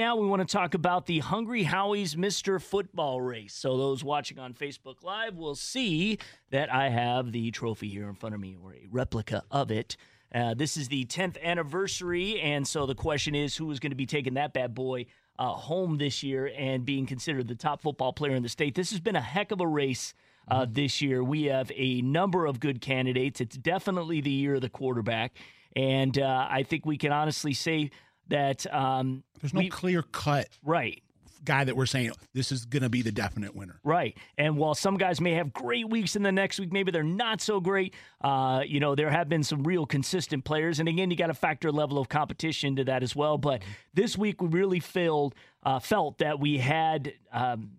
[0.00, 2.58] Now we want to talk about the Hungry Howie's Mr.
[2.58, 3.52] Football race.
[3.52, 6.16] So those watching on Facebook Live will see
[6.48, 9.98] that I have the trophy here in front of me, or a replica of it.
[10.34, 13.94] Uh, this is the 10th anniversary, and so the question is who is going to
[13.94, 15.04] be taking that bad boy
[15.38, 18.74] uh, home this year and being considered the top football player in the state.
[18.74, 20.14] This has been a heck of a race
[20.48, 21.22] uh, this year.
[21.22, 23.38] We have a number of good candidates.
[23.42, 25.34] It's definitely the year of the quarterback,
[25.76, 27.90] and uh, I think we can honestly say
[28.30, 31.02] that um, There's no we- clear cut right.
[31.44, 33.80] guy that we're saying this is going to be the definite winner.
[33.84, 34.16] Right.
[34.36, 37.40] And while some guys may have great weeks in the next week, maybe they're not
[37.40, 37.94] so great.
[38.20, 40.80] Uh, you know, there have been some real consistent players.
[40.80, 43.38] And again, you got to factor level of competition to that as well.
[43.38, 43.62] But
[43.94, 47.78] this week, we really felt, uh, felt that we had um,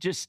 [0.00, 0.28] just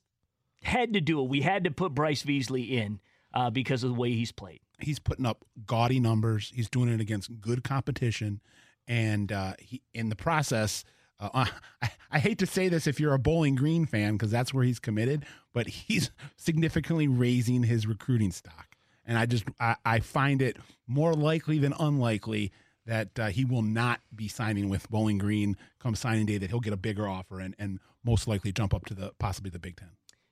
[0.61, 1.29] had to do it.
[1.29, 2.99] We had to put Bryce Beasley in
[3.33, 4.59] uh, because of the way he's played.
[4.79, 6.51] He's putting up gaudy numbers.
[6.53, 8.41] He's doing it against good competition,
[8.87, 10.83] and uh, he in the process.
[11.19, 11.45] Uh,
[11.81, 14.63] I, I hate to say this if you're a Bowling Green fan because that's where
[14.63, 20.41] he's committed, but he's significantly raising his recruiting stock, and I just I, I find
[20.41, 22.51] it more likely than unlikely
[22.87, 26.37] that uh, he will not be signing with Bowling Green come signing day.
[26.37, 29.51] That he'll get a bigger offer and and most likely jump up to the possibly
[29.51, 29.89] the Big Ten.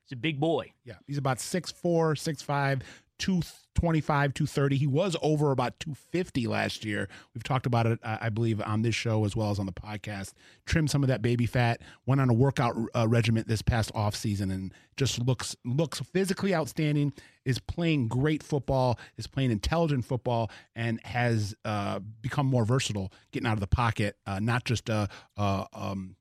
[0.10, 0.74] He's a big boy.
[0.84, 2.82] Yeah, he's about 6'4", 6'5",
[3.20, 4.78] 225, 230.
[4.78, 7.08] He was over about 250 last year.
[7.34, 10.34] We've talked about it, I believe, on this show as well as on the podcast.
[10.66, 14.52] Trimmed some of that baby fat, went on a workout uh, regiment this past offseason
[14.52, 17.14] and just looks looks physically outstanding,
[17.46, 23.48] is playing great football, is playing intelligent football, and has uh, become more versatile getting
[23.48, 26.16] out of the pocket, uh, not just a, a, um,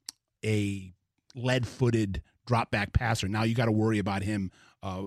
[0.44, 0.92] a
[1.34, 3.28] lead-footed drop back passer.
[3.28, 4.50] Now you got to worry about him
[4.82, 5.04] uh,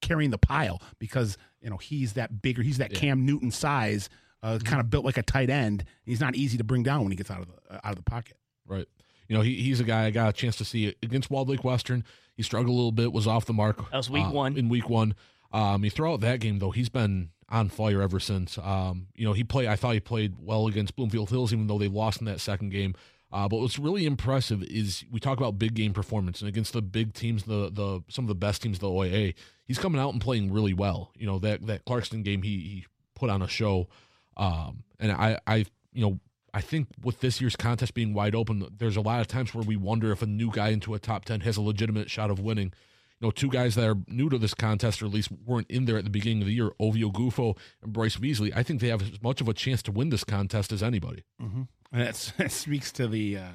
[0.00, 2.62] carrying the pile because you know he's that bigger.
[2.62, 4.08] He's that Cam Newton size,
[4.42, 5.84] uh, kind of built like a tight end.
[6.04, 7.96] He's not easy to bring down when he gets out of the uh, out of
[7.96, 8.36] the pocket.
[8.66, 8.86] Right.
[9.28, 11.62] You know, he, he's a guy I got a chance to see against Walled Lake
[11.62, 12.02] Western.
[12.34, 13.76] He struggled a little bit, was off the mark.
[13.90, 14.56] That was week uh, one.
[14.56, 15.14] In week one.
[15.52, 18.58] Um, you throw out that game, though, he's been on fire ever since.
[18.58, 21.78] Um, you know, he played, I thought he played well against Bloomfield Hills, even though
[21.78, 22.94] they lost in that second game.
[23.30, 26.80] Uh, but what's really impressive is we talk about big game performance and against the
[26.80, 29.34] big teams, the the some of the best teams, of the OAA,
[29.66, 31.12] he's coming out and playing really well.
[31.16, 33.88] You know that that Clarkston game, he he put on a show,
[34.36, 36.20] um, and I I you know
[36.54, 39.64] I think with this year's contest being wide open, there's a lot of times where
[39.64, 42.40] we wonder if a new guy into a top ten has a legitimate shot of
[42.40, 42.72] winning.
[43.20, 45.86] You know, two guys that are new to this contest, or at least weren't in
[45.86, 48.54] there at the beginning of the year, Ovie Oghoufo and Bryce Beasley.
[48.54, 51.24] I think they have as much of a chance to win this contest as anybody.
[51.42, 51.62] Mm-hmm.
[51.92, 53.48] And that's, that speaks to the uh,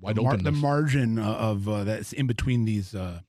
[0.00, 3.20] Wide the, mar- the margin of uh, that's in between these uh,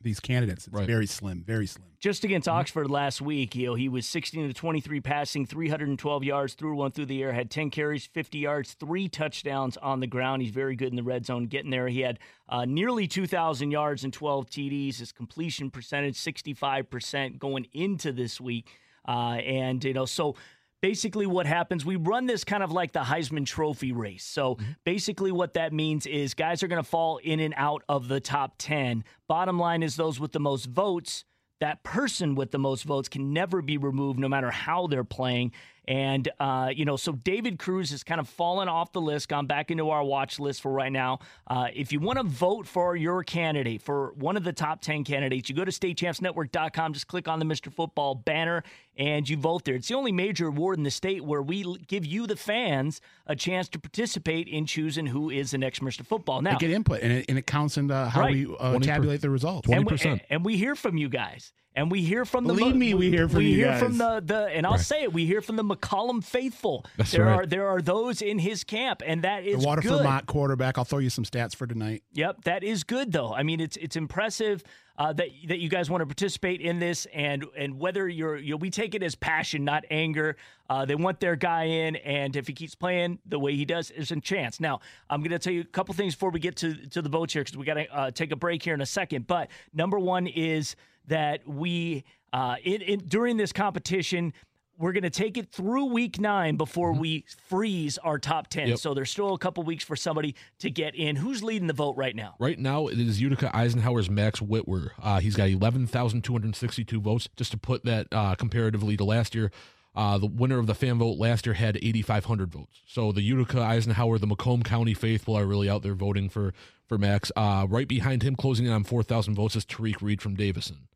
[0.00, 0.66] these candidates.
[0.66, 0.86] It's Right.
[0.86, 1.86] very slim, very slim.
[2.00, 6.54] Just against Oxford last week, you know, he was 16 to 23 passing, 312 yards,
[6.54, 10.42] threw one through the air, had 10 carries, 50 yards, three touchdowns on the ground.
[10.42, 11.88] He's very good in the red zone getting there.
[11.88, 14.98] He had uh, nearly 2,000 yards and 12 TDs.
[14.98, 18.68] His completion percentage, 65% going into this week.
[19.06, 20.36] Uh, and, you know, so
[20.80, 24.24] basically what happens we run this kind of like the heisman trophy race.
[24.24, 24.72] So mm-hmm.
[24.84, 28.20] basically what that means is guys are going to fall in and out of the
[28.20, 31.24] top 10 bottom line is those with the most votes
[31.60, 35.52] that person with the most votes can never be removed no matter how they're playing
[35.88, 39.46] and uh, you know so david cruz has kind of fallen off the list gone
[39.46, 41.18] back into our watch list for right now
[41.48, 45.02] uh, if you want to vote for your candidate for one of the top 10
[45.02, 48.62] candidates you go to statechampsnetwork.com just click on the mr football banner
[48.98, 49.76] and you vote there.
[49.76, 53.36] It's the only major award in the state where we give you, the fans, a
[53.36, 56.04] chance to participate in choosing who is the next Mr.
[56.04, 56.42] Football.
[56.42, 58.32] Now, They get input, and it, and it counts in uh, how Right.
[58.34, 59.68] we uh, tabulate the results.
[59.70, 60.10] and we, 20%.
[60.10, 61.52] and, and we hear from you guys.
[61.78, 63.80] And we hear from the Believe me, we hear from we you hear guys.
[63.80, 66.84] from the, the and I'll say it we hear from the McCollum faithful.
[66.96, 67.34] That's there right.
[67.34, 70.04] are there are those in his camp, and that is the Waterford good.
[70.04, 70.76] Mott quarterback.
[70.76, 72.02] I'll throw you some stats for tonight.
[72.14, 73.32] Yep, that is good though.
[73.32, 74.64] I mean, it's it's impressive
[74.98, 78.50] uh, that that you guys want to participate in this, and and whether you're you
[78.50, 80.36] know, we take it as passion, not anger.
[80.68, 83.92] Uh, they want their guy in, and if he keeps playing the way he does,
[83.94, 84.58] there's a chance.
[84.58, 87.08] Now, I'm going to tell you a couple things before we get to to the
[87.08, 89.28] votes here because we got to uh, take a break here in a second.
[89.28, 90.74] But number one is
[91.08, 94.32] that we uh, in, in during this competition.
[94.80, 98.68] We're going to take it through week nine before we freeze our top 10.
[98.68, 98.78] Yep.
[98.78, 101.16] So there's still a couple weeks for somebody to get in.
[101.16, 102.36] Who's leading the vote right now?
[102.38, 104.92] Right now, it is Utica Eisenhower's Max Whitwer.
[105.02, 107.28] Uh, he's got 11,262 votes.
[107.36, 109.50] Just to put that uh, comparatively to last year,
[109.96, 112.82] uh, the winner of the fan vote last year had 8,500 votes.
[112.86, 116.54] So the Utica Eisenhower, the Macomb County faithful are really out there voting for,
[116.86, 117.32] for Max.
[117.34, 120.86] Uh, right behind him, closing in on 4,000 votes, is Tariq Reed from Davison.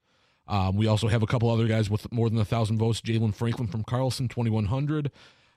[0.48, 3.00] Um, we also have a couple other guys with more than a thousand votes.
[3.00, 5.10] Jalen Franklin from Carlson, 2,100.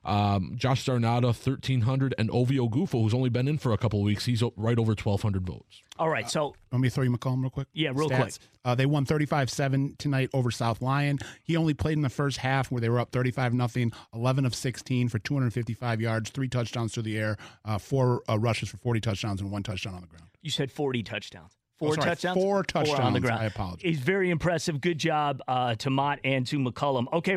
[0.04, 4.06] Um, Josh Zarnata, 1,300, and Ovie Oghoufo, who's only been in for a couple of
[4.06, 5.82] weeks, he's right over 1,200 votes.
[5.98, 7.68] All right, so Let me throw you McCollum real quick.
[7.74, 8.34] Yeah, real quick.
[8.64, 11.18] Uh, they won 35-7 tonight over South Lyon.
[11.44, 14.54] He only played in the first half where they were up 35 nothing, 11 of
[14.54, 19.02] 16 for 255 yards, three touchdowns through the air, uh, four uh, rushes for 40
[19.02, 20.28] touchdowns, and one touchdown on the ground.
[20.44, 21.54] you said 40 touchdowns.
[21.80, 22.42] Four Oh, sorry, touchdowns?
[22.42, 23.42] four touchdowns on the ground.
[23.42, 23.82] I apologize.
[23.82, 24.80] He's very impressive.
[24.80, 27.06] Good job uh, to Mott and to McCullum.
[27.12, 27.34] Okay,